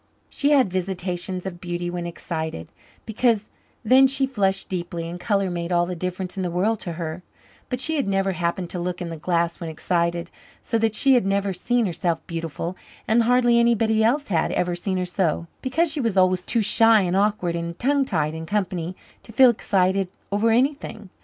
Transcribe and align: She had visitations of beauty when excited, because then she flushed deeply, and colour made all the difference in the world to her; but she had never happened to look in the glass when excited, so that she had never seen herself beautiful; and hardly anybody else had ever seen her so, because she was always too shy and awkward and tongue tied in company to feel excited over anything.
She 0.31 0.49
had 0.49 0.73
visitations 0.73 1.45
of 1.45 1.61
beauty 1.61 1.87
when 1.91 2.07
excited, 2.07 2.69
because 3.05 3.51
then 3.85 4.07
she 4.07 4.25
flushed 4.25 4.67
deeply, 4.67 5.07
and 5.07 5.19
colour 5.19 5.51
made 5.51 5.71
all 5.71 5.85
the 5.85 5.95
difference 5.95 6.35
in 6.35 6.41
the 6.41 6.49
world 6.49 6.79
to 6.79 6.93
her; 6.93 7.21
but 7.69 7.79
she 7.79 7.97
had 7.97 8.07
never 8.07 8.31
happened 8.31 8.71
to 8.71 8.79
look 8.79 8.99
in 8.99 9.09
the 9.11 9.15
glass 9.15 9.59
when 9.59 9.69
excited, 9.69 10.31
so 10.59 10.79
that 10.79 10.95
she 10.95 11.13
had 11.13 11.23
never 11.27 11.53
seen 11.53 11.85
herself 11.85 12.25
beautiful; 12.25 12.75
and 13.07 13.21
hardly 13.21 13.59
anybody 13.59 14.03
else 14.03 14.29
had 14.29 14.51
ever 14.53 14.73
seen 14.73 14.97
her 14.97 15.05
so, 15.05 15.45
because 15.61 15.91
she 15.91 16.01
was 16.01 16.17
always 16.17 16.41
too 16.41 16.63
shy 16.63 17.01
and 17.01 17.15
awkward 17.15 17.55
and 17.55 17.77
tongue 17.77 18.03
tied 18.03 18.33
in 18.33 18.47
company 18.47 18.95
to 19.21 19.31
feel 19.31 19.51
excited 19.51 20.07
over 20.31 20.49
anything. 20.49 21.11